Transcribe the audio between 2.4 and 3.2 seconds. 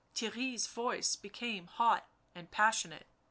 passionate.